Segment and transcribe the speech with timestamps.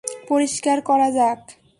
[0.29, 1.39] পরিষ্কার করা যাক।